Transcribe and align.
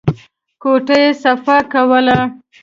کوټه 0.61 0.95
يې 1.03 1.09
صفا 1.23 1.57
کوله. 1.71 2.19